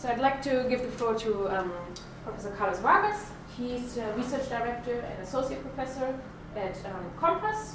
[0.00, 1.70] So I'd like to give the floor to um,
[2.24, 3.20] Professor Carlos Vargas.
[3.54, 6.18] He's a research director and associate professor
[6.56, 7.74] at um, COMPAS,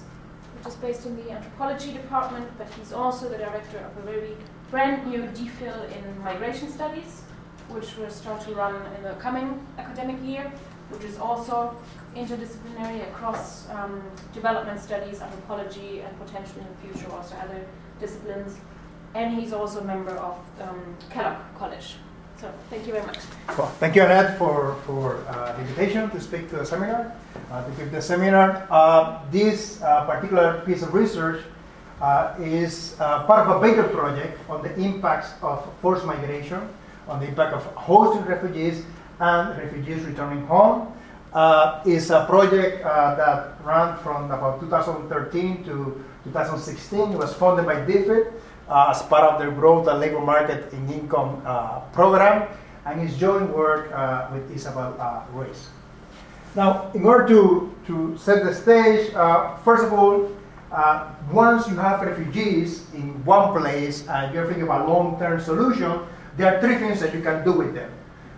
[0.56, 4.36] which is based in the anthropology department, but he's also the director of a very
[4.72, 7.22] brand new DPhil in migration studies,
[7.70, 10.52] which will start to run in the coming academic year,
[10.90, 11.78] which is also
[12.16, 14.02] interdisciplinary across um,
[14.34, 17.64] development studies, anthropology, and potentially in the future also other
[18.00, 18.58] disciplines.
[19.14, 21.98] And he's also a member of um, Kellogg College.
[22.40, 23.20] So thank you very much.
[23.58, 27.14] Well, thank you, Annette, for, for uh, the invitation to speak to the seminar,
[27.50, 28.68] uh, to give the seminar.
[28.70, 31.42] Uh, this uh, particular piece of research
[32.02, 36.68] uh, is uh, part of a bigger project on the impacts of forced migration,
[37.08, 38.84] on the impact of hosting refugees
[39.22, 40.92] and refugees returning home.
[41.86, 47.14] it's a project that ran from about 2013 to 2016.
[47.14, 48.34] It was funded by DFID
[48.70, 52.48] uh, as part of their growth and labor market in income uh, program,
[52.86, 55.70] and is joint work uh, with Isabel uh, Ruiz.
[56.56, 60.32] Now, in order to, to set the stage, uh, first of all,
[60.72, 66.00] uh, once you have refugees in one place and you're thinking about long-term solution,
[66.38, 67.92] there are three things that you can do with them.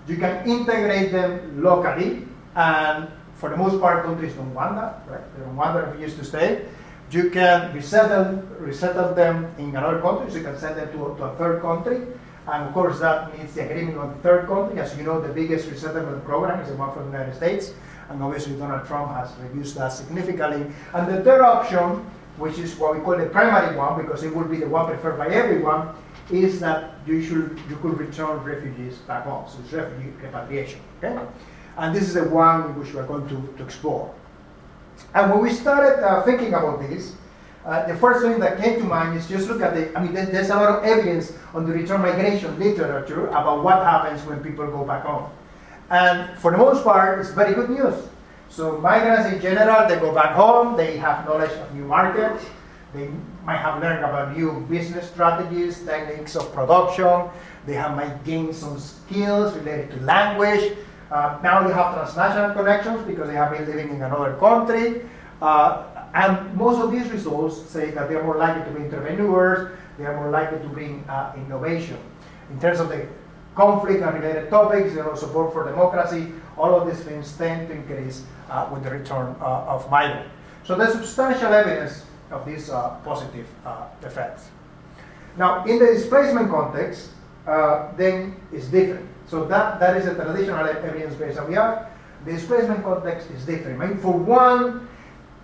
[0.08, 5.22] You can integrate them locally, and for the most part, countries don't want that, right?
[5.36, 6.66] They don't want the refugees to stay.
[7.10, 11.24] You can resettle, resettle them in another country, so you can send them to, to
[11.24, 12.06] a third country.
[12.48, 14.80] And of course, that needs the agreement of the third country.
[14.80, 17.74] As you know, the biggest resettlement program is the one from the United States.
[18.10, 20.66] And obviously, Donald Trump has reduced that significantly.
[20.94, 22.06] And the third option,
[22.38, 25.18] which is what we call the primary one, because it would be the one preferred
[25.18, 25.90] by everyone,
[26.30, 29.46] is that you should you could return refugees back home.
[29.50, 30.82] So it's refugee repatriation.
[31.02, 31.18] Okay?
[31.78, 34.14] And this is the one which we're going to, to explore.
[35.14, 37.16] And when we started uh, thinking about this,
[37.66, 40.14] uh, the first thing that came to mind is just look at the, I mean,
[40.14, 44.66] there's a lot of evidence on the return migration literature about what happens when people
[44.68, 45.30] go back home.
[45.90, 47.96] And for the most part, it's very good news.
[48.50, 52.46] So migrants in general, they go back home, they have knowledge of new markets,
[52.94, 53.10] they
[53.44, 57.30] might have learned about new business strategies, techniques of production,
[57.66, 60.78] they have might gain some skills related to language,
[61.12, 65.02] uh, now they have transnational connections because they have been living in another country.
[65.42, 69.78] Uh, and most of these results say that they are more likely to be entrepreneurs,
[69.98, 71.98] they are more likely to bring uh, innovation.
[72.52, 73.08] In terms of the
[73.56, 77.76] conflict and related topics, you know, support for democracy, all of these things tend to
[77.76, 80.30] increase uh, with the return uh, of migrants.
[80.64, 83.48] So there's substantial evidence of these uh, positive
[84.04, 84.50] effects.
[85.38, 87.10] Now, in the displacement context,
[87.96, 89.08] then it's different.
[89.28, 91.90] So that, that is a traditional evidence base that we have.
[92.26, 93.82] The displacement context is different.
[93.82, 94.88] I mean, for one,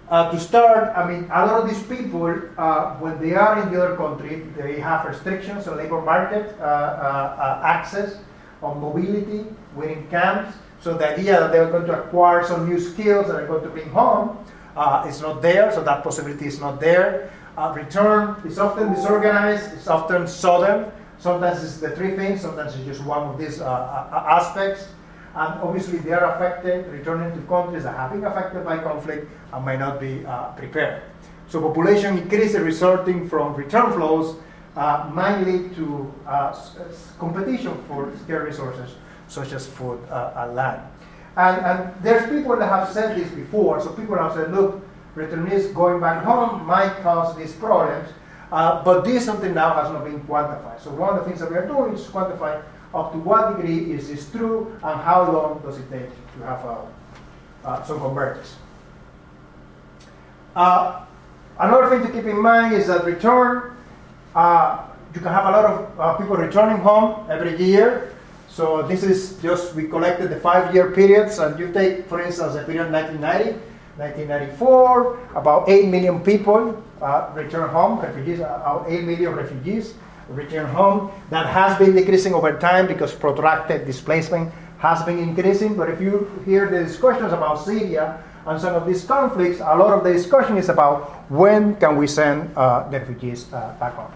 [0.10, 3.72] uh, to start, I mean, a lot of these people, uh, when they are in
[3.74, 8.20] the other country, they have restrictions on labor market uh, uh, uh access,
[8.62, 9.46] on mobility
[9.76, 10.56] within camps.
[10.82, 13.70] So the idea that they're going to acquire some new skills that are going to
[13.70, 14.38] bring home
[14.76, 15.72] uh, is not there.
[15.72, 17.32] So that possibility is not there.
[17.74, 19.74] return is often disorganized.
[19.74, 20.92] It's often sudden.
[21.20, 24.88] Sometimes it's the three things, sometimes it's just one of these uh, uh, aspects.
[25.36, 29.66] And obviously, they are affected, returning to countries that have been affected by conflict and
[29.66, 31.02] might not be uh, prepared.
[31.48, 34.36] So, population increase resulting from return flows
[34.76, 36.56] uh, might lead to uh,
[37.18, 38.96] competition for scarce resources
[39.28, 40.82] such as food uh, and land.
[41.36, 43.82] And, and there's people that have said this before.
[43.82, 44.86] So, people have said, look,
[45.16, 48.08] returnees going back home might cause these problems.
[48.54, 50.80] Uh, but this something now has not been quantified.
[50.80, 52.62] So one of the things that we are doing is quantify
[52.94, 56.64] up to what degree is this true and how long does it take to have
[56.64, 56.78] uh,
[57.66, 58.58] uh, some convergence.
[60.56, 61.04] Uh,
[61.58, 63.76] another thing to keep in mind is that return,
[64.36, 68.14] uh, you can have a lot of people returning home every year.
[68.50, 72.62] So this is just, we collected the five-year periods, and you take, for instance, the
[72.62, 73.60] period 1990,
[73.98, 79.94] 1994, about 8 million people uh, return home, refugees, uh, 8 million refugees
[80.30, 81.12] return home.
[81.30, 85.76] That has been decreasing over time because protracted displacement has been increasing.
[85.76, 89.94] But if you hear the discussions about Syria and some of these conflicts, a lot
[89.94, 94.12] of the discussion is about when can we send uh, the refugees uh, back home.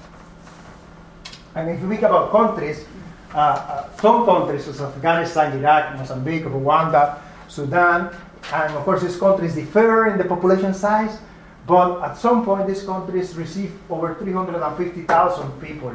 [1.56, 2.86] And if you think about countries,
[3.34, 8.16] uh, uh, some countries such as Afghanistan, Iraq, Mozambique, Rwanda, Sudan,
[8.54, 11.20] and of course, these countries differ in the population size,
[11.66, 15.94] but at some point, these countries receive over 350,000 people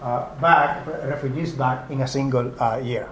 [0.00, 3.08] uh, back, refugees back in a single uh, year.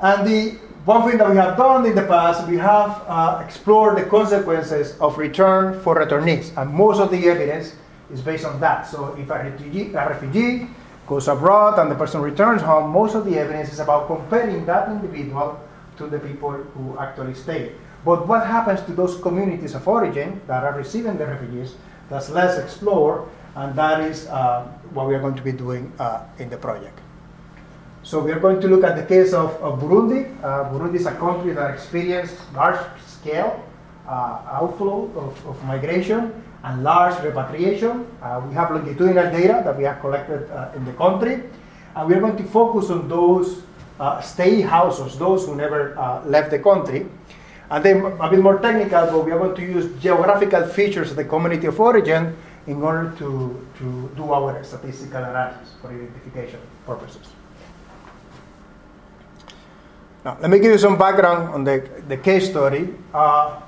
[0.00, 0.50] And the
[0.84, 4.96] one thing that we have done in the past, we have uh, explored the consequences
[5.00, 7.74] of return for returnees, and most of the evidence
[8.12, 8.86] is based on that.
[8.86, 10.68] So, if a refugee, a refugee
[11.08, 14.88] goes abroad and the person returns home, most of the evidence is about comparing that
[14.88, 15.58] individual
[15.98, 17.72] to the people who actually stay.
[18.04, 21.74] But what happens to those communities of origin that are receiving the refugees?
[22.08, 26.24] That's less explored, and that is uh, what we are going to be doing uh,
[26.38, 26.98] in the project.
[28.02, 30.32] So we are going to look at the case of, of Burundi.
[30.42, 33.62] Uh, Burundi is a country that experienced large scale
[34.06, 36.32] uh, outflow of, of, migration
[36.64, 38.06] and large repatriation.
[38.22, 41.42] Uh, we have longitudinal data that we have collected uh, in the country,
[41.94, 43.62] and we are going to focus on those
[43.98, 47.06] uh, stay houses, those who never uh, left the country.
[47.70, 51.16] And then a bit more technical, but we are going to use geographical features of
[51.16, 52.36] the community of origin
[52.66, 57.28] in order to, to do our statistical analysis for identification purposes.
[60.24, 62.94] Now, let me give you some background on the, the case study.
[63.12, 63.60] Uh,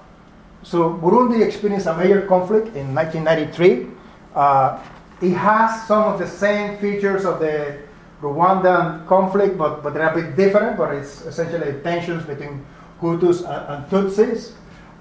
[0.62, 3.86] so, Burundi experienced a major conflict in 1993.
[4.34, 4.82] Uh,
[5.22, 7.78] it has some of the same features of the
[8.22, 12.64] Rwandan conflict, but, but they're a bit different, but it's essentially tensions between
[13.00, 14.52] Hutus and, and Tutsis.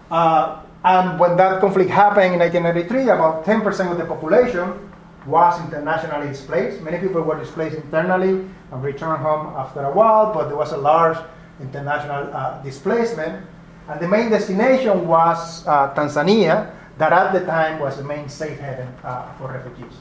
[0.10, 4.90] Uh, and when that conflict happened in 1993, about 10% of the population
[5.26, 6.82] was internationally displaced.
[6.82, 10.78] Many people were displaced internally and returned home after a while, but there was a
[10.78, 11.18] large
[11.60, 13.46] international uh, displacement.
[13.90, 18.60] And the main destination was uh, Tanzania, that at the time was the main safe
[18.60, 19.94] haven uh, for refugees.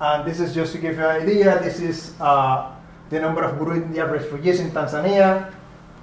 [0.00, 2.72] And this is just to give you an idea, this is uh,
[3.08, 5.52] the number of Burundian refugees in Tanzania.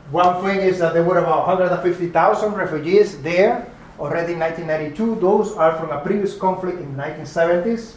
[0.10, 3.69] One thing is that there were about 150,000 refugees there
[4.00, 5.22] already in 1992.
[5.22, 7.94] Those are from a previous conflict in the 1970s.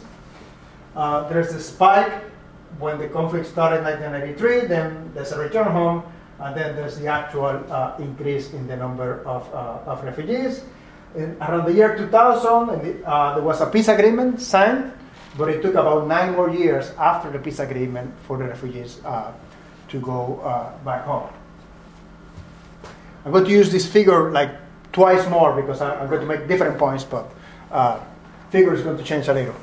[0.95, 2.13] Uh, there's a spike
[2.79, 6.03] when the conflict started in 1993, then there's a return home,
[6.39, 10.61] and then there's the actual uh, increase in the number of, uh, of refugees.
[11.15, 12.11] Around the year 2000,
[12.81, 14.93] the, uh, there was a peace agreement signed,
[15.37, 19.31] but it took about nine more years after the peace agreement for the refugees uh,
[19.89, 21.29] to go uh, back home.
[23.23, 24.51] I'm going to use this figure like
[24.91, 27.29] twice more because I'm going to make different points, but
[27.71, 27.99] uh,
[28.49, 29.55] figure is going to change a little.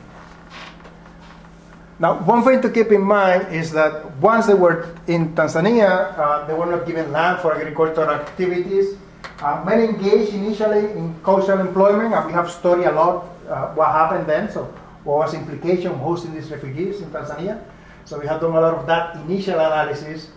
[1.98, 6.44] Now, one thing to keep in mind is that once they were in Tanzania, uh,
[6.46, 8.96] they were not given land for agricultural activities.
[9.40, 13.88] Uh, many engaged initially in coastal employment, and we have studied a lot uh, what
[13.92, 14.50] happened then.
[14.50, 14.72] So,
[15.04, 17.62] what was the implication of hosting these refugees in Tanzania?
[18.04, 20.28] So, we have done a lot of that initial analysis.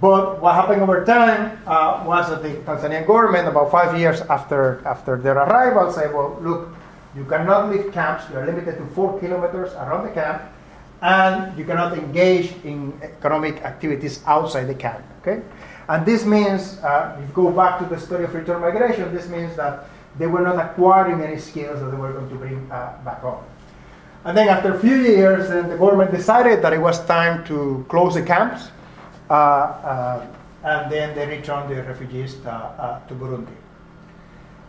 [0.00, 4.80] But what happened over time uh, was that the Tanzanian government, about five years after,
[4.86, 6.68] after their arrival, said, well, look,
[7.16, 8.30] you cannot leave camps.
[8.30, 10.42] You are limited to four kilometers around the camp
[11.00, 15.04] and you cannot engage in economic activities outside the camp.
[15.20, 15.42] Okay,
[15.88, 19.28] and this means, uh, if you go back to the story of return migration, this
[19.28, 19.86] means that
[20.18, 23.42] they were not acquiring any skills that they were going to bring uh, back home.
[24.28, 27.86] And then after a few years, then the government decided that it was time to
[27.88, 28.68] close the camps,
[29.30, 30.26] uh, uh
[30.64, 33.56] and then they returned the refugees uh, uh, to Burundi.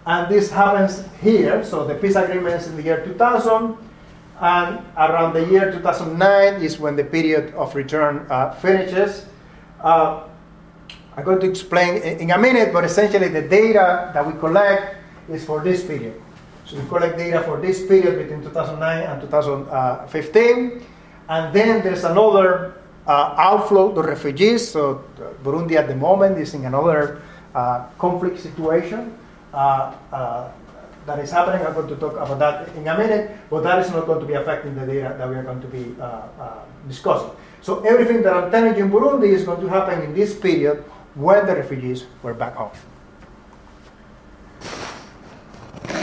[0.06, 1.62] And this happens here.
[1.66, 3.76] So the peace agreements in the year 2000
[4.40, 9.26] and around the year 2009 is when the period of return uh, finishes.
[9.84, 10.24] I'm
[11.26, 14.96] going to explain in a minute, but essentially the data that we collect
[15.28, 16.16] is for this period.
[16.70, 20.86] So we collect data for this period between 2009 and 2015.
[21.28, 22.78] And then there's another
[23.08, 24.70] uh, outflow to refugees.
[24.70, 25.04] So
[25.44, 27.24] Burundi at the moment is in another
[27.56, 29.18] uh, conflict situation.
[29.52, 30.52] Uh, uh,
[31.08, 31.66] that is happening.
[31.66, 34.28] I'm going to talk about that in a minute, but that is not going to
[34.30, 37.32] be affecting the data that we are going to be uh, uh, discussing.
[37.64, 40.86] So everything that I'm telling you in Burundi is going to happen in this period
[41.16, 42.70] when the refugees were back home.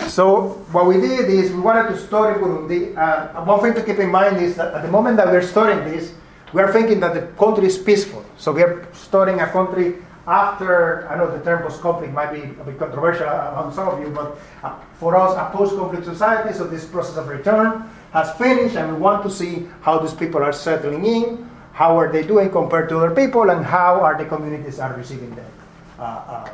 [0.08, 2.96] So what we did is we wanted to study Burundi.
[2.96, 5.84] Uh, one thing to keep in mind is that at the moment that we're studying
[5.90, 6.14] this,
[6.52, 8.24] we are thinking that the country is peaceful.
[8.38, 9.96] So we are studying a country
[10.26, 14.08] after, I know the term post-conflict might be a bit controversial among some of you,
[14.10, 18.92] but uh, for us, a post-conflict society, so this process of return has finished, and
[18.92, 22.88] we want to see how these people are settling in, how are they doing compared
[22.88, 25.50] to other people, and how are the communities are receiving them.
[25.98, 26.48] Uh, uh,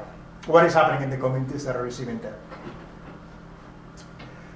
[0.46, 2.34] what is happening in the communities that are receiving them.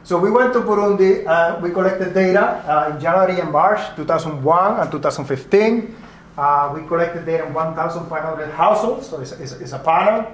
[0.07, 4.39] So we went to Burundi, uh, we collected data uh, in January and March 2001
[4.79, 5.97] and 2015.
[6.39, 8.07] Uh, we collected data in 1,500
[8.53, 10.31] households, so it's, it's, it's a panel.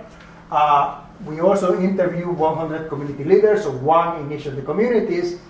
[0.51, 5.41] Uh, we also interviewed 100 community leaders, so one in each of the communities.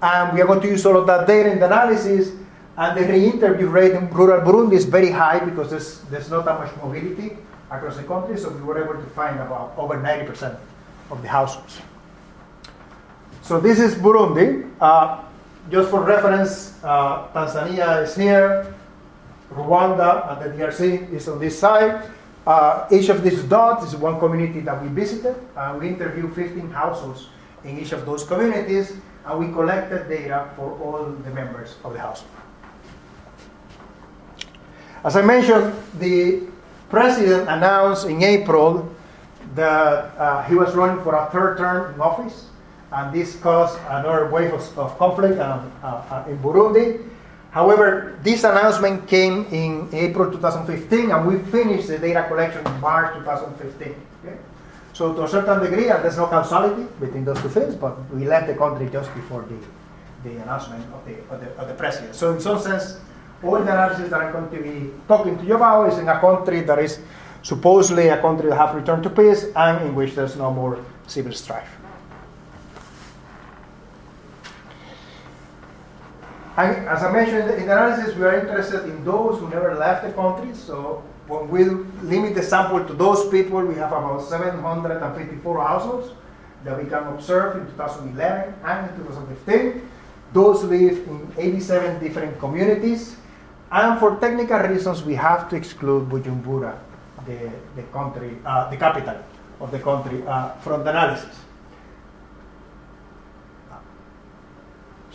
[0.00, 2.32] And we are going to use all of that data in the analysis.
[2.78, 6.58] And the re-interview rate in rural Burundi is very high because there's, there's not that
[6.58, 7.36] much mobility
[7.70, 8.38] across the country.
[8.38, 10.58] So we were able to find about over 90%
[11.10, 11.82] of the households.
[13.46, 14.66] So this is Burundi.
[14.80, 15.22] Uh,
[15.70, 18.74] just for reference, uh, Tanzania is here,
[19.54, 22.10] Rwanda and the DRC is on this side.
[22.44, 25.36] Uh, each of these dots is one community that we visited.
[25.54, 27.28] and we interviewed 15 households
[27.62, 32.00] in each of those communities, and we collected data for all the members of the
[32.00, 32.34] household.
[35.04, 36.42] As I mentioned, the
[36.90, 38.90] president announced in April
[39.54, 42.50] that uh, he was running for a third term in office,
[42.92, 47.02] and this caused another wave of, of conflict um, uh, uh, in Burundi.
[47.50, 53.14] However, this announcement came in April 2015, and we finished the data collection in March
[53.14, 53.94] 2015.
[54.24, 54.36] Okay?
[54.92, 58.26] So, to a certain degree, and there's no causality between those two things, but we
[58.26, 62.14] left the country just before the, the announcement of the, of the, of the president.
[62.14, 63.00] So, in some sense,
[63.42, 66.18] all the analysis that I'm going to be talking to you about is in a
[66.20, 67.00] country that is
[67.42, 71.32] supposedly a country that has returned to peace and in which there's no more civil
[71.32, 71.68] strife.
[76.56, 80.06] And as I mentioned in the analysis, we are interested in those who never left
[80.06, 80.54] the country.
[80.54, 81.64] So when we
[82.08, 86.12] limit the sample to those people, we have about 754 households
[86.64, 89.88] that we can observe in 2011 and in 2015.
[90.32, 93.16] Those live in 87 different communities.
[93.70, 96.78] And for technical reasons, we have to exclude Bujumbura,
[97.26, 99.18] the, the country, uh, the capital
[99.60, 101.36] of the country, uh, from the analysis.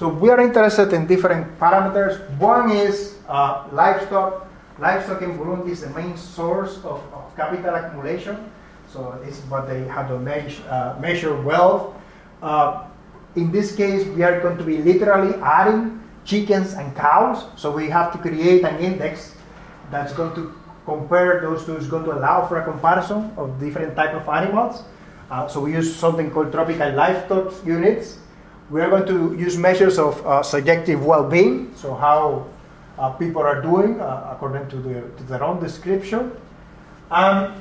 [0.01, 2.17] So we are interested in different parameters.
[2.39, 4.49] One is uh, livestock.
[4.79, 8.49] Livestock in Burundi is the main source of, of capital accumulation.
[8.89, 11.93] So this is what they have to measure, uh, measure wealth.
[12.41, 12.87] Uh,
[13.35, 17.45] in this case, we are going to be literally adding chickens and cows.
[17.55, 19.35] So we have to create an index
[19.91, 20.51] that's going to
[20.83, 21.77] compare those two.
[21.77, 24.81] It's going to allow for a comparison of different type of animals.
[25.29, 28.17] Uh, so we use something called tropical livestock units
[28.71, 32.47] we are going to use measures of uh, subjective well-being, so how
[32.97, 36.31] uh, people are doing uh, according to, their, to their own description.
[37.11, 37.53] And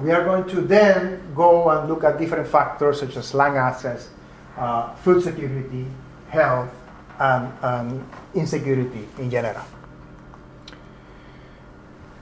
[0.00, 4.08] we are going to then go and look at different factors such as land access,
[4.56, 5.86] uh, food security,
[6.28, 6.70] health,
[7.18, 9.64] and, and insecurity in general.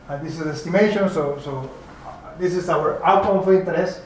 [0.09, 1.71] And this is estimation, so, so
[2.07, 4.01] uh, this is our outcome of interest.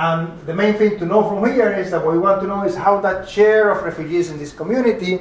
[0.00, 2.64] And the main thing to know from here is that what we want to know
[2.64, 5.20] is how that share of refugees in this community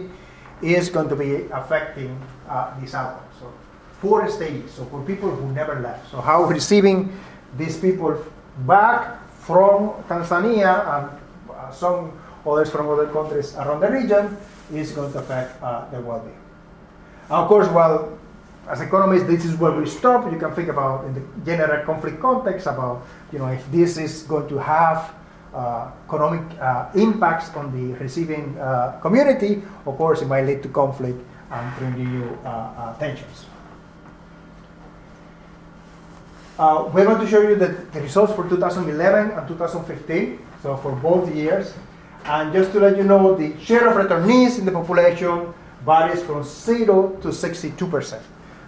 [0.62, 2.16] is going to be affecting
[2.48, 3.28] uh, this outcome.
[3.42, 3.52] So,
[4.00, 4.72] four stages.
[4.72, 6.10] So, for people who never left.
[6.12, 7.12] So, how receiving
[7.58, 8.24] these people
[8.60, 11.20] back from Tanzania and
[11.52, 14.38] uh, some others from other countries around the region
[14.72, 16.40] is going to affect uh, the well being.
[17.30, 18.18] Of course, while
[18.70, 20.32] as economists, this is where we stop.
[20.32, 24.24] You can think about in the general conflict context about you know if this is
[24.24, 25.14] going to have
[25.54, 29.64] uh, economic uh, impacts on the receiving uh, community.
[29.88, 31.18] Of course, it might lead to conflict
[31.50, 33.48] and bring new uh, uh, tensions.
[36.60, 40.92] Uh, we're going to show you the, the results for 2011 and 2015, so for
[40.92, 41.74] both years.
[42.26, 45.54] And just to let you know, the share of returnees in the population
[45.86, 48.22] varies from 0 to 62 percent.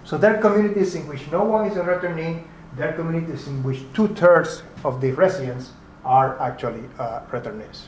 [0.03, 2.43] So there are communities in which no one is a returnee,
[2.75, 5.72] there are communities in which two thirds of the residents
[6.03, 7.84] are actually uh, returnees.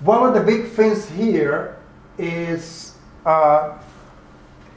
[0.00, 1.76] One of the big things here
[2.16, 3.78] is uh,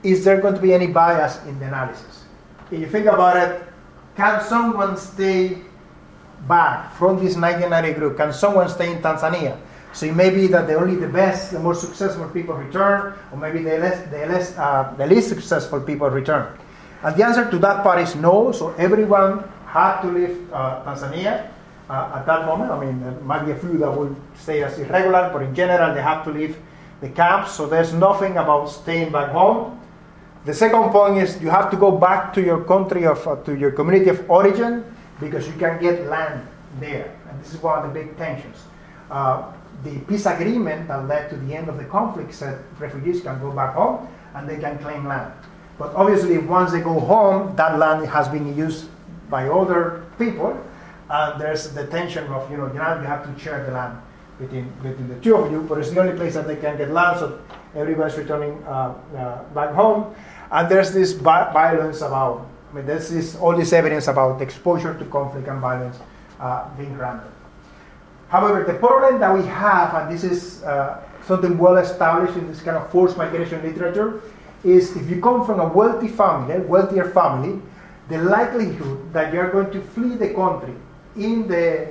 [0.03, 2.25] is there going to be any bias in the analysis?
[2.71, 3.63] If you think about it,
[4.15, 5.57] can someone stay
[6.47, 8.17] back from this 1990 group?
[8.17, 9.57] Can someone stay in Tanzania?
[9.93, 13.37] So it may be that the only the best, the most successful people return, or
[13.37, 16.57] maybe the less, the less, uh, the least successful people return.
[17.03, 18.51] And the answer to that part is no.
[18.51, 21.49] So everyone had to leave uh, Tanzania
[21.89, 22.71] uh, at that moment.
[22.71, 25.93] I mean, there might be a few that will stay as irregular, but in general,
[25.93, 26.57] they have to leave
[27.01, 27.51] the camps.
[27.51, 29.79] So there's nothing about staying back home.
[30.45, 33.55] The second point is you have to go back to your country of, uh, to
[33.55, 34.83] your community of origin
[35.19, 36.47] because you can get land
[36.79, 38.57] there, and this is one of the big tensions.
[39.11, 39.51] Uh,
[39.83, 43.51] the peace agreement that led to the end of the conflict said refugees can go
[43.51, 45.33] back home and they can claim land.
[45.77, 48.85] But obviously, once they go home, that land has been used
[49.29, 50.59] by other people,
[51.09, 53.99] and there's the tension of, you know, now you have to share the land
[54.39, 56.91] between, between the two of you, but it's the only place that they can get
[56.91, 57.41] land, so
[57.75, 60.13] everybody's returning uh, uh, back home.
[60.51, 65.05] And there's this violence about, I mean, there's this, all this evidence about exposure to
[65.05, 65.97] conflict and violence
[66.39, 67.31] uh, being granted.
[68.31, 72.61] However, the problem that we have, and this is uh, something well established in this
[72.61, 74.21] kind of forced migration literature,
[74.63, 77.61] is if you come from a wealthy family, wealthier family,
[78.07, 80.73] the likelihood that you're going to flee the country
[81.17, 81.89] in the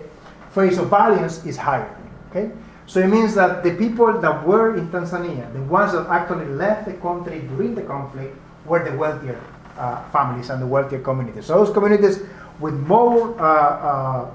[0.52, 1.94] face of violence is higher.
[2.30, 2.50] Okay?
[2.86, 6.86] So it means that the people that were in Tanzania, the ones that actually left
[6.86, 9.38] the country during the conflict, were the wealthier
[9.76, 11.46] uh, families and the wealthier communities.
[11.46, 12.22] So those communities
[12.60, 14.30] with more uh, uh,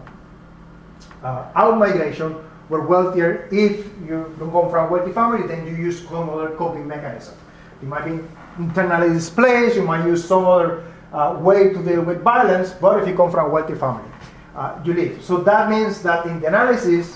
[1.26, 2.36] uh out migration
[2.70, 3.48] were wealthier.
[3.52, 7.36] If you don't come from a wealthy family, then you use some other coping mechanism.
[7.82, 8.20] You might be
[8.58, 13.08] internally displaced, you might use some other uh, way to deal with violence, but if
[13.08, 14.10] you come from a wealthy family,
[14.56, 15.24] uh, you leave.
[15.24, 17.16] So that means that in the analysis,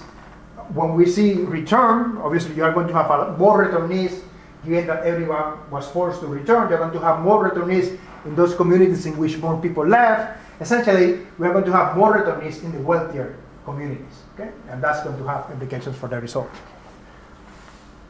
[0.73, 4.21] when we see return, obviously you are going to have a, more returnees,
[4.63, 8.53] given that everyone was forced to return, you're going to have more returnees in those
[8.53, 10.37] communities in which more people left.
[10.61, 13.35] Essentially, we're going to have more returnees in the wealthier
[13.69, 14.51] communities, okay?
[14.69, 16.49] And that's going to have implications for the result.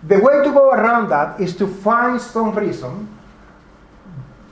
[0.04, 3.08] The way to go around that is to find some reason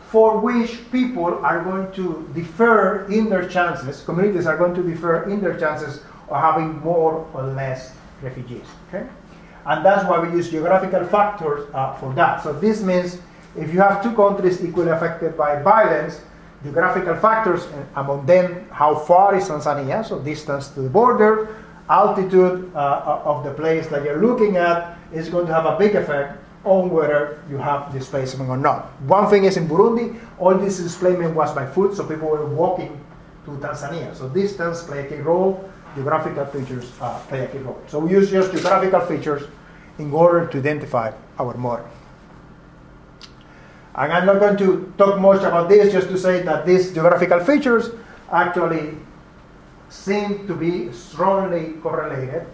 [0.10, 5.24] for which people are going to defer in their chances, communities are going to defer
[5.30, 8.68] in their chances of having more or less refugees.
[8.88, 9.08] Okay?
[9.66, 12.42] And that's why we use geographical factors uh, for that.
[12.44, 13.20] So this means
[13.56, 16.22] if you have two countries equally affected by violence,
[16.64, 21.56] geographical factors, among them how far is Tanzania, so distance to the border,
[21.90, 25.96] altitude uh, of the place that you're looking at is going to have a big
[25.96, 28.88] effect on whether you have displacement or not.
[29.04, 33.00] One thing is in Burundi, all this displacement was by foot, so people were walking
[33.46, 34.14] to Tanzania.
[34.16, 37.82] So distance play a key role, geographical features uh, play a key role.
[37.88, 39.44] So we use just geographical features
[39.98, 41.88] in order to identify our model.
[43.98, 47.40] And I'm not going to talk much about this, just to say that these geographical
[47.40, 47.90] features
[48.32, 48.96] actually
[49.90, 52.46] seem to be strongly correlated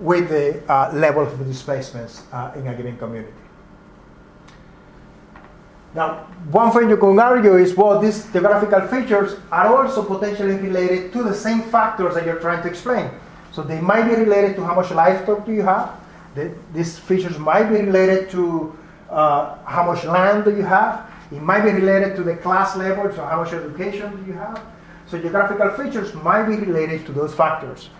[0.00, 3.32] with the uh, level of displacements uh, in a given community.
[5.94, 11.12] Now, one thing you can argue is well, these geographical features are also potentially related
[11.12, 13.10] to the same factors that you're trying to explain.
[13.52, 15.90] So they might be related to how much livestock do you have.
[16.34, 18.74] The, these features might be related to
[19.12, 21.08] uh, how much land do you have.
[21.30, 24.60] It might be related to the class level, so how much education do you have.
[25.06, 27.90] So geographical features might be related to those factors.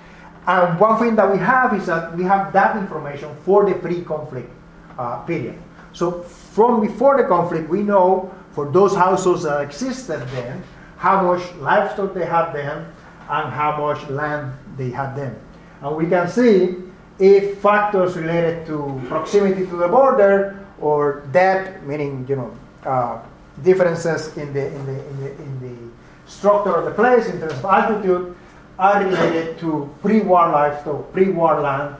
[0.46, 4.50] And one thing that we have is that we have that information for the pre-conflict
[4.98, 5.58] uh, period.
[5.92, 10.62] So from before the conflict, we know for those households that existed then,
[10.96, 12.86] how much livestock they had then,
[13.28, 15.38] and how much land they had then.
[15.80, 16.76] And we can see
[17.18, 22.50] if factors related to proximity to the border or depth, meaning you know
[22.84, 23.22] uh,
[23.62, 27.52] differences in the, in, the, in, the, in the structure of the place in terms
[27.52, 28.36] of altitude,
[28.78, 31.94] are related to pre-war livestock, pre-war land,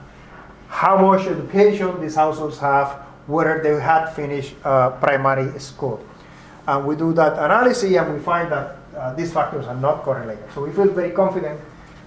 [0.67, 2.89] how much education these households have,
[3.27, 6.03] whether they had finished uh, primary school.
[6.67, 10.43] And we do that analysis and we find that uh, these factors are not correlated.
[10.53, 11.59] So we feel very confident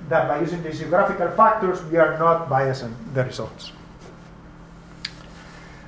[0.09, 3.73] that by using these geographical factors, we are not biasing the results.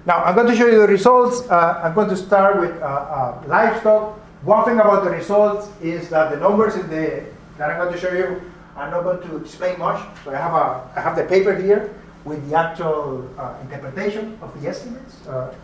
[0.09, 1.47] Now, I'm going to show you the results.
[1.51, 4.19] Uh, I'm going to start with uh, uh, livestock.
[4.43, 7.27] One thing about the results is that the numbers in the,
[7.59, 8.41] that I'm going to show you
[8.75, 10.01] are not going to explain much.
[10.25, 11.95] So I have, a, I have the paper here
[12.25, 15.55] with the actual uh, interpretation of the estimates, uh,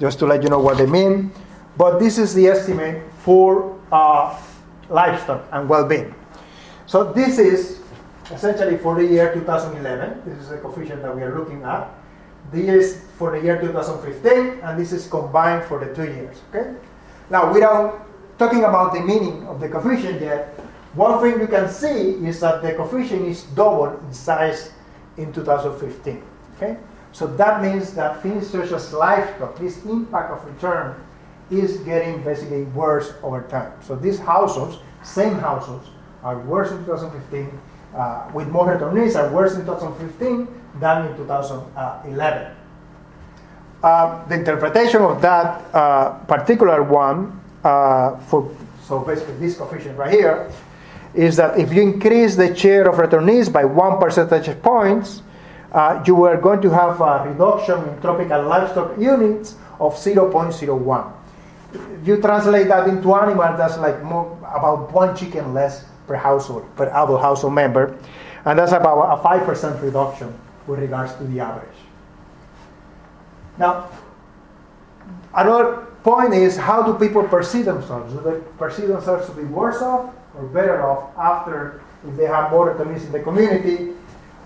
[0.00, 1.30] just to let you know what they mean.
[1.76, 3.78] But this is the estimate for
[4.90, 6.12] livestock and well-being.
[6.86, 7.82] So this is
[8.32, 10.22] essentially for the year 2011.
[10.26, 11.88] This is the coefficient that we are looking at.
[12.52, 16.40] This is for the year 2015, and this is combined for the two years.
[16.50, 16.74] Okay.
[17.30, 18.06] Now, without
[18.38, 20.54] talking about the meaning of the coefficient yet,
[20.94, 24.72] one thing you can see is that the coefficient is double in size
[25.16, 26.22] in 2015.
[26.56, 26.76] Okay?
[27.12, 30.94] So that means that things such as livestock, this impact of return,
[31.50, 33.72] is getting basically worse over time.
[33.80, 35.88] So these households, same households,
[36.22, 37.60] are worse in 2015,
[37.96, 42.52] uh, with more returnees are worse in 2015 than in 2011.
[43.82, 50.12] Uh, the interpretation of that uh, particular one, uh, for so basically this coefficient right
[50.12, 50.50] here,
[51.14, 55.22] is that if you increase the share of returnees by one percentage points,
[55.72, 61.12] uh, you are going to have a reduction in tropical livestock units of 0.01.
[61.74, 66.64] If you translate that into animal, that's like more, about one chicken less per household,
[66.76, 67.98] per adult household member,
[68.44, 70.32] and that's about a 5% reduction
[70.66, 71.78] with regards to the average.
[73.58, 73.88] Now,
[75.34, 78.12] another point is how do people perceive themselves?
[78.12, 82.50] Do they perceive themselves to be worse off or better off after if they have
[82.50, 83.92] more returnees in the community?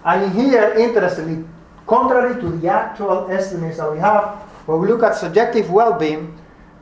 [0.04, 1.44] And here, interestingly,
[1.86, 6.38] contrary to the actual estimates that we have, when we look at subjective well-being,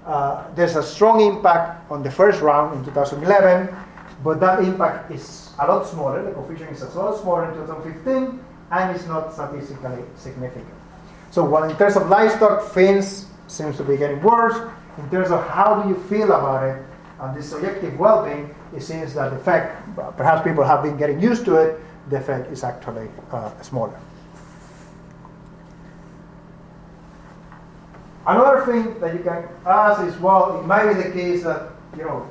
[0.07, 3.75] uh, there's a strong impact on the first round in 2011,
[4.23, 6.23] but that impact is a lot smaller.
[6.23, 10.67] The coefficient is a lot smaller in 2015 and it's not statistically significant.
[11.31, 14.57] So while in terms of livestock, fins seems to be getting worse,
[14.99, 16.83] in terms of how do you feel about it
[17.21, 19.77] and the subjective well-being, it seems that the effect,
[20.17, 23.99] perhaps people have been getting used to it, the effect is actually uh, smaller.
[28.27, 32.05] Another thing that you can ask is, well, it might be the case that, you
[32.05, 32.29] know,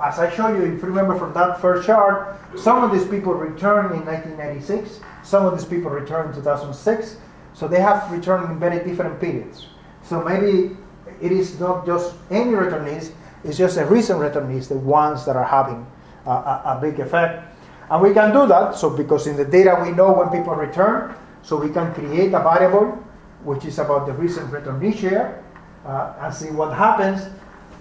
[0.00, 3.34] as I showed you, if you remember from that first chart, some of these people
[3.34, 7.16] returned in 1996, some of these people returned in 2006,
[7.54, 9.66] so they have returned in very different periods.
[10.02, 10.76] So maybe
[11.20, 13.12] it is not just any returnees,
[13.44, 15.86] it's just the recent returnees, the ones that are having
[16.26, 17.44] a, a, a big effect.
[17.90, 21.14] And we can do that, so because in the data we know when people return,
[21.42, 22.98] so we can create a variable
[23.44, 25.42] which is about the recent returnee share
[25.84, 27.28] uh, and see what happens.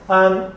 [0.10, 0.54] And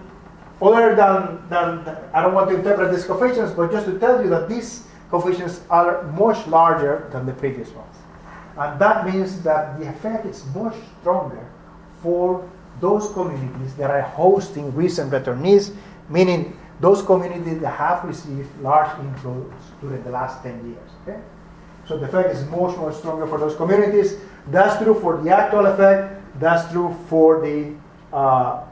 [0.62, 4.30] other than, than, I don't want to interpret these coefficients, but just to tell you
[4.30, 7.96] that these coefficients are much larger than the previous ones.
[8.56, 11.44] And that means that the effect is much stronger
[12.02, 12.48] for
[12.80, 15.74] those communities that are hosting recent returnees,
[16.08, 20.90] meaning those communities that have received large inflows during the last 10 years.
[21.02, 21.20] Okay?
[21.86, 24.16] So the effect is much more stronger for those communities.
[24.48, 26.20] That's true for the actual effect.
[26.40, 27.74] That's true for the
[28.12, 28.64] uh,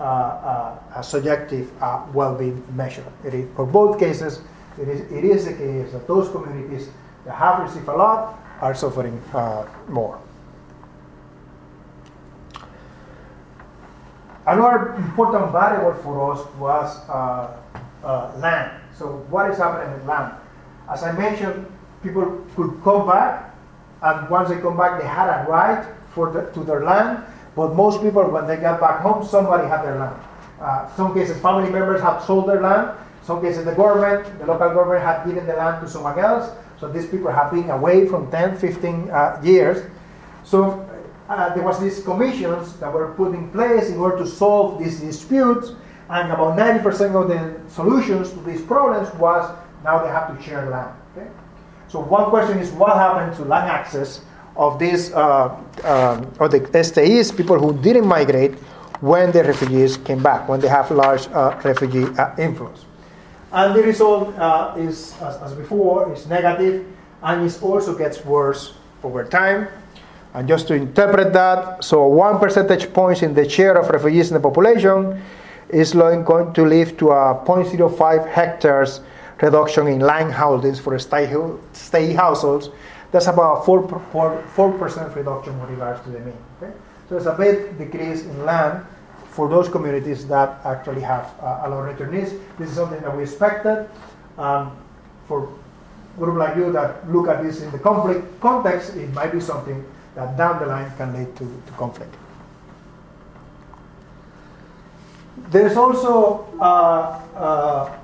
[0.00, 1.70] a subjective
[2.14, 3.04] well-being measure.
[3.24, 4.40] It is, for both cases,
[4.80, 6.88] it is, it is the case that those communities
[7.24, 10.18] that have received a lot are suffering uh, more.
[14.46, 17.56] Another important variable for us was uh,
[18.04, 18.70] uh, land.
[18.94, 20.34] So what is happening with land?
[20.88, 21.66] As I mentioned,
[22.02, 23.54] people could come back,
[24.02, 27.24] and once they come back, they had a right for the, to their land.
[27.56, 30.20] But most people, when they got back home, somebody had their land.
[30.60, 32.96] Uh, some cases, family members have sold their land.
[33.22, 36.54] Some cases, the government, the local government, had given the land to someone else.
[36.78, 39.90] So these people have been away from 10, 15 uh, years.
[40.44, 40.86] So
[41.28, 45.00] uh, there was these commissions that were put in place in order to solve these
[45.00, 45.72] disputes,
[46.10, 49.50] and about 90% of the solutions to these problems was
[49.82, 50.94] now they have to share land.
[51.16, 51.26] Okay?
[51.88, 54.20] So one question is what happened to land access
[54.56, 55.48] of these uh,
[55.84, 58.54] um, of the stayees, people who didn't migrate
[59.00, 62.34] when the refugees came back, when they have large uh, refugee uh.
[63.52, 66.84] And the result uh, is, as, as before, is negative,
[67.22, 69.68] and it also gets worse over time.
[70.34, 74.34] And just to interpret that, so one percentage point in the share of refugees in
[74.34, 75.22] the population
[75.70, 79.00] is going to lead to a 0.05 hectares
[79.40, 81.32] reduction in land holdings for stay,
[81.72, 82.70] stay households.
[83.16, 86.36] That's about 4, 4, 4% reduction with regards to the mean.
[86.60, 86.70] Okay?
[87.08, 88.84] So it's a big decrease in land
[89.30, 92.38] for those communities that actually have uh, a lot of returnees.
[92.58, 93.88] This is something that we expected.
[94.36, 94.76] Um,
[95.26, 95.48] for
[96.18, 99.82] group like you that look at this in the conflict context, it might be something
[100.14, 102.14] that down the line can lead to, to conflict.
[105.48, 107.98] There's also uh, uh,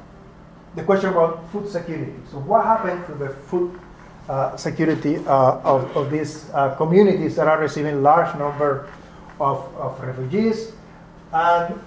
[0.75, 2.15] the question about food security.
[2.31, 3.79] So, what happened to the food
[4.29, 8.89] uh, security uh, of, of these uh, communities that are receiving large number
[9.41, 10.73] of, of refugees?
[11.33, 11.81] And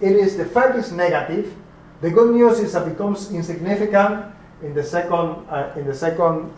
[0.00, 1.54] it is the fact is negative.
[2.00, 6.50] The good news is that becomes insignificant in the second uh, in the second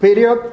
[0.00, 0.52] period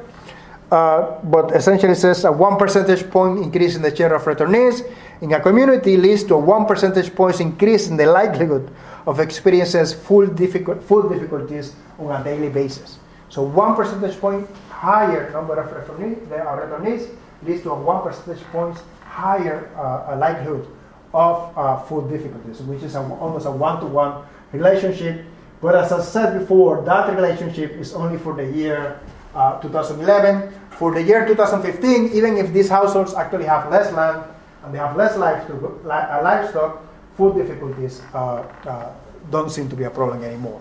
[0.72, 4.80] uh, but essentially says a one percentage point increase in the share of returnees
[5.20, 8.70] in a community leads to a one percentage points increase in the likelihood
[9.06, 12.98] of experiences full difficult, food difficulties on a daily basis.
[13.32, 17.08] So one percentage point higher number of returnees
[17.42, 20.68] leads to a one percentage points higher uh, likelihood
[21.14, 25.24] of uh, food difficulties, which is a, almost a one-to-one relationship.
[25.62, 29.00] But as I said before, that relationship is only for the year
[29.34, 30.52] uh, 2011.
[30.68, 34.24] For the year 2015, even if these households actually have less land
[34.62, 36.84] and they have less uh, livestock,
[37.16, 38.92] food difficulties uh, uh,
[39.30, 40.60] don't seem to be a problem anymore.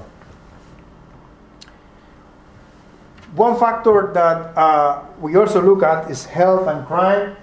[3.35, 7.37] One factor that uh, we also look at is health and crime.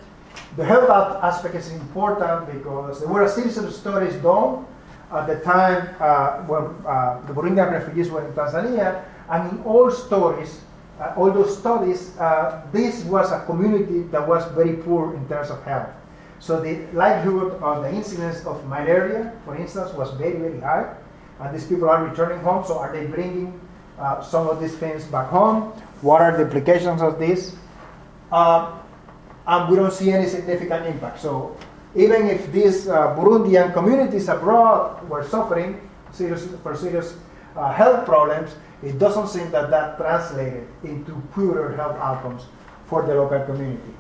[0.57, 0.91] The health
[1.23, 4.67] aspect is important because there were a series of studies done
[5.11, 9.91] at the time uh, when uh, the Burundian refugees were in Tanzania, and in all
[9.91, 10.61] stories,
[11.01, 15.49] uh, all those studies, uh, this was a community that was very poor in terms
[15.49, 15.89] of health.
[16.39, 20.95] So the likelihood of the incidence of malaria, for instance, was very, very high.
[21.41, 23.59] And these people are returning home, so are they bringing
[23.99, 25.73] uh, some of these things back home?
[26.01, 27.57] What are the implications of this?
[28.31, 28.79] Uh,
[29.47, 31.21] and we don't see any significant impact.
[31.21, 31.57] So
[31.95, 35.81] even if these uh, Burundian communities abroad were suffering
[36.13, 37.17] serious, for serious
[37.57, 42.43] uh, health problems, it doesn't seem that that translated into poorer health outcomes
[42.87, 43.95] for the local community.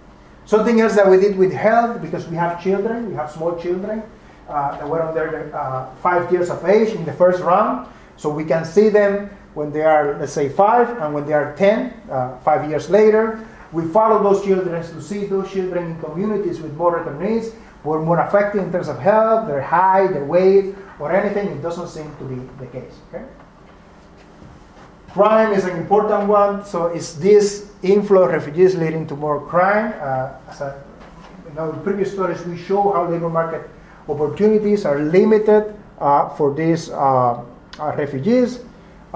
[0.44, 4.02] Something else that we did with health, because we have children, we have small children
[4.48, 8.44] uh, that were under uh, five years of age in the first round, so we
[8.44, 12.38] can see them when they are, let's say, five, and when they are 10, uh,
[12.38, 13.44] five years later.
[13.72, 18.20] We follow those children to see those children in communities with more returnees were more
[18.20, 21.48] affected in terms of health, their height, their weight, or anything.
[21.48, 22.94] It doesn't seem to be the case.
[23.08, 23.24] Okay?
[25.10, 26.64] Crime is an important one.
[26.64, 29.92] So is this inflow of refugees leading to more crime?
[30.00, 30.80] Uh, as a,
[31.50, 33.68] in our previous stories, we show how labor market
[34.08, 37.42] opportunities are limited uh, for these uh,
[37.78, 38.60] uh refugees,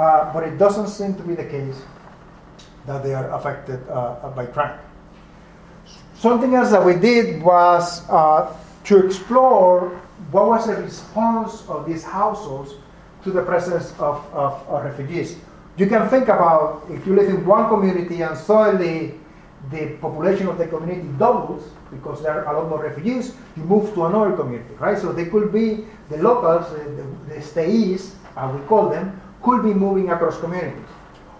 [0.03, 1.81] uh, but it doesn't seem to be the case
[2.87, 4.77] that they are affected uh, by crime.
[6.15, 8.05] Something else that we did was
[8.85, 9.91] to explore
[10.33, 12.75] what was the response of these households
[13.23, 15.37] to the presence of, of, of refugees.
[15.77, 19.15] You can think about if you live in one community and suddenly
[19.71, 21.63] the population of the community doubles
[21.93, 24.99] because there are a lot more refugees, you move to another community, right?
[24.99, 29.75] So they could be the locals, the, the stayees, as we call them, could be
[29.75, 30.89] moving across communities.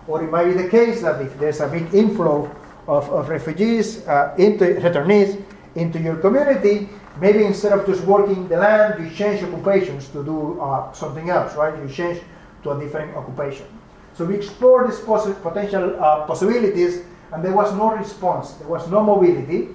[0.07, 2.51] Or it might be the case that if there's a big inflow
[2.89, 5.43] of, of refugees uh, into returnees
[5.75, 6.89] into your community,
[7.21, 11.55] maybe instead of just working the land, you change occupations to do uh, something else,
[11.57, 11.79] right?
[11.83, 12.21] You change
[12.63, 13.67] to a different occupation.
[14.15, 18.53] So we explored these potential uh, possibilities, and there was no response.
[18.55, 19.69] There was no mobility.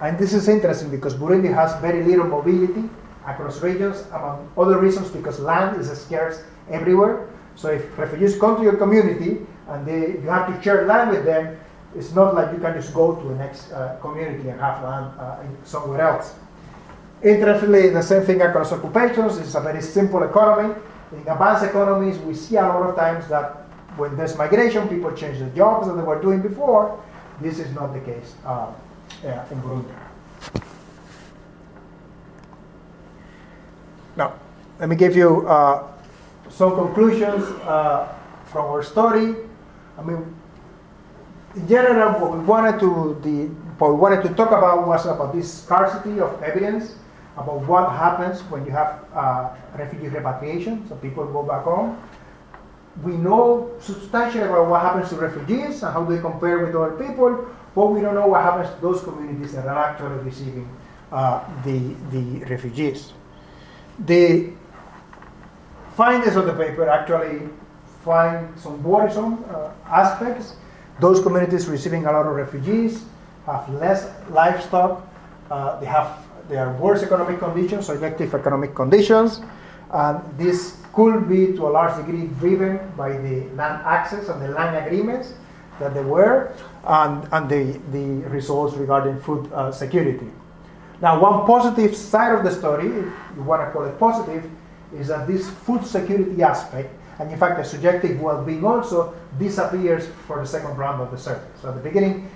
[0.00, 2.88] And this is interesting because Burundi has very little mobility
[3.26, 7.28] across regions, among other reasons, because land is scarce everywhere.
[7.60, 9.36] So if refugees come to your community
[9.68, 11.60] and they, you have to share land with them,
[11.94, 15.12] it's not like you can just go to the next uh, community and have land
[15.20, 16.34] uh, somewhere else.
[17.22, 19.36] Interestingly, the same thing across occupations.
[19.36, 20.74] It's a very simple economy.
[21.12, 23.68] In advanced economies, we see a lot of times that
[23.98, 26.98] when there's migration, people change the jobs that they were doing before.
[27.42, 28.72] This is not the case uh,
[29.22, 29.92] in Burundi.
[34.16, 34.32] Now,
[34.78, 35.86] let me give you uh,
[36.50, 38.12] some conclusions uh,
[38.46, 39.36] from our story.
[39.96, 40.34] I mean,
[41.56, 43.46] in general, what we wanted to the
[43.78, 46.94] what we wanted to talk about was about this scarcity of evidence
[47.36, 51.96] about what happens when you have uh, refugee repatriation, so people go back home.
[53.02, 57.48] We know substantially about what happens to refugees and how they compare with other people,
[57.74, 60.68] but we don't know what happens to those communities that are actually receiving
[61.12, 61.78] uh, the,
[62.10, 63.12] the refugees.
[64.00, 64.52] The
[65.96, 67.48] findings of the paper actually
[68.04, 70.54] find some worrisome uh, aspects.
[71.00, 73.04] Those communities receiving a lot of refugees
[73.46, 75.06] have less livestock,
[75.50, 79.40] uh, they have there are worse economic conditions, subjective economic conditions,
[79.92, 84.48] and this could be to a large degree driven by the land access and the
[84.48, 85.34] land agreements
[85.78, 86.52] that there were,
[86.84, 90.26] and, and the, the results regarding food uh, security.
[91.00, 94.50] Now, one positive side of the story, if you want to call it positive,
[94.94, 100.40] is that this food security aspect, and in fact the subjective well-being also, disappears for
[100.40, 101.46] the second round of the survey.
[101.60, 102.30] So at the beginning,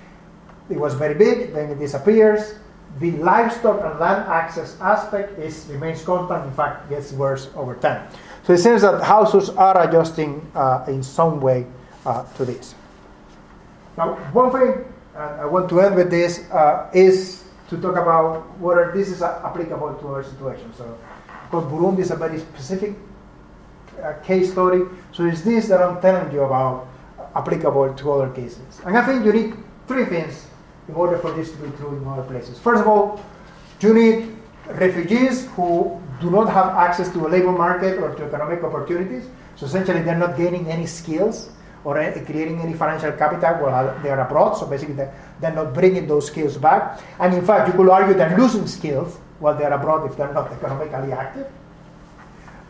[0.69, 2.55] it was very big, then it disappears,
[2.99, 6.45] the livestock and land access aspect is remains constant.
[6.45, 8.07] In fact, gets worse over time.
[8.43, 11.67] So it seems that households are adjusting uh, in some way
[12.05, 12.73] uh, to this.
[13.97, 18.91] Now, one thing I want to end with this uh, is to talk about whether
[18.93, 20.71] this is applicable to our situation.
[20.77, 20.97] So,
[21.45, 22.93] because Burundi is a very specific
[24.03, 26.87] uh, case story, so it's this that I'm telling you about
[27.35, 28.81] applicable to other cases.
[28.85, 29.53] And I think you need
[29.87, 30.47] three things
[30.87, 32.59] in order for this to be true in other places.
[32.59, 33.23] First of all,
[33.81, 34.35] you need
[34.67, 39.27] refugees who do not have access to a labor market or to economic opportunities.
[39.55, 41.49] So essentially, they're not gaining any skills
[41.83, 44.53] or creating any financial capital while they are abroad.
[44.53, 46.99] So basically, they're not bringing those skills back.
[47.19, 50.51] And in fact, you could argue they're losing skills while they're abroad if they're not
[50.51, 51.47] economically active.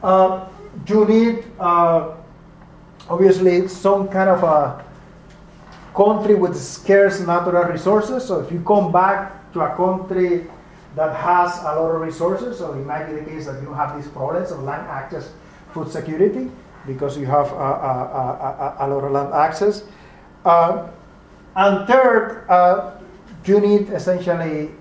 [0.03, 0.47] Uh,
[0.87, 2.13] you need, uh,
[3.09, 4.83] obviously, some kind of a
[5.95, 8.25] country with scarce natural resources.
[8.25, 10.47] So if you come back to a country
[10.95, 13.95] that has a lot of resources, so it might be the case that you have
[13.95, 15.31] these problems of land access,
[15.71, 16.51] food security,
[16.85, 19.83] because you have a, a, a, a lot of land access.
[20.43, 20.87] Uh,
[21.55, 22.91] and third, uh,
[23.45, 24.71] you need essentially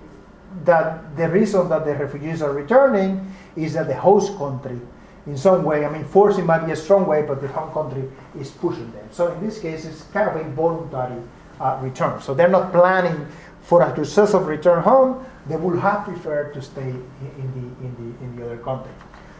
[0.63, 4.79] that the reason that the refugees are returning is that the host country
[5.27, 5.85] in some way.
[5.85, 9.07] I mean, forcing might be a strong way, but the home country is pushing them.
[9.11, 11.21] So in this case, it's kind of a voluntary
[11.59, 12.21] uh, return.
[12.21, 13.27] So they're not planning
[13.61, 15.25] for a successful return home.
[15.47, 18.91] They would have preferred to stay in the in the in the other country.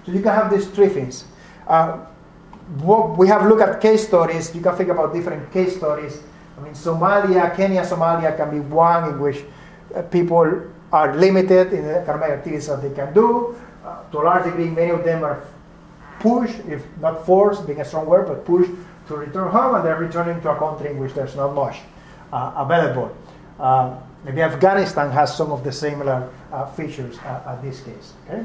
[0.05, 1.25] So you can have these three things.
[1.67, 2.05] Uh,
[2.83, 4.53] we have looked at case studies.
[4.55, 6.21] You can think about different case studies.
[6.57, 9.43] I mean, Somalia, Kenya, Somalia can be one in which
[9.93, 13.55] uh, people are limited in the economic activities that they can do.
[13.83, 15.43] Uh, to a large degree, many of them are
[16.19, 18.71] pushed, if not forced, being a strong word, but pushed
[19.07, 21.77] to return home, and they're returning to a country in which there's not much
[22.31, 23.15] uh, available.
[23.59, 28.13] Uh, maybe Afghanistan has some of the similar uh, features uh, at this case.
[28.27, 28.43] Okay?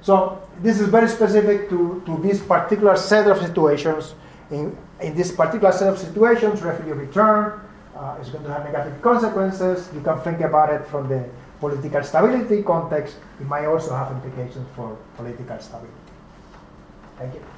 [0.00, 4.14] So this is very specific to, to this particular set of situations.
[4.50, 7.60] In, in this particular set of situations, refugee return
[7.96, 9.90] uh, is going to have negative consequences.
[9.92, 11.28] You can think about it from the
[11.60, 13.16] political stability context.
[13.40, 15.92] It might also have implications for political stability.
[17.18, 17.57] Thank you.